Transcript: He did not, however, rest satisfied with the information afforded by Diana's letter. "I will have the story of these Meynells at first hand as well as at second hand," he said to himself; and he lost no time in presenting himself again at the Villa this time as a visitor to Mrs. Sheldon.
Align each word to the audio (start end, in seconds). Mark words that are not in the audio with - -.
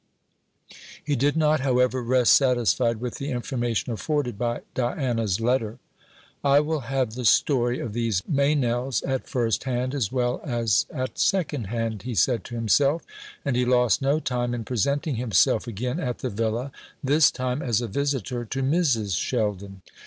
He 1.03 1.15
did 1.15 1.37
not, 1.37 1.59
however, 1.59 2.01
rest 2.01 2.33
satisfied 2.33 2.97
with 2.99 3.17
the 3.19 3.29
information 3.29 3.93
afforded 3.93 4.35
by 4.35 4.61
Diana's 4.73 5.39
letter. 5.39 5.77
"I 6.43 6.59
will 6.59 6.79
have 6.79 7.13
the 7.13 7.23
story 7.23 7.77
of 7.79 7.93
these 7.93 8.23
Meynells 8.27 9.03
at 9.07 9.29
first 9.29 9.65
hand 9.65 9.93
as 9.93 10.11
well 10.11 10.41
as 10.43 10.87
at 10.91 11.19
second 11.19 11.65
hand," 11.65 12.01
he 12.01 12.15
said 12.15 12.43
to 12.45 12.55
himself; 12.55 13.03
and 13.45 13.55
he 13.55 13.63
lost 13.63 14.01
no 14.01 14.19
time 14.19 14.55
in 14.55 14.65
presenting 14.65 15.17
himself 15.17 15.67
again 15.67 15.99
at 15.99 16.17
the 16.17 16.31
Villa 16.31 16.71
this 17.03 17.29
time 17.29 17.61
as 17.61 17.79
a 17.79 17.87
visitor 17.87 18.43
to 18.43 18.63
Mrs. 18.63 19.15
Sheldon. 19.15 19.83